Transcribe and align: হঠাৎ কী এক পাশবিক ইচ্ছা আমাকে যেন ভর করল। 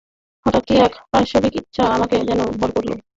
হঠাৎ 0.45 0.63
কী 0.67 0.75
এক 0.77 0.93
পাশবিক 1.11 1.53
ইচ্ছা 1.61 1.83
আমাকে 1.95 2.15
যেন 2.27 2.39
ভর 2.59 2.69
করল। 2.75 2.89